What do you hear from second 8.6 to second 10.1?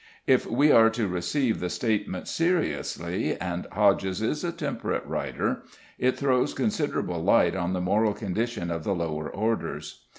of the lower orders.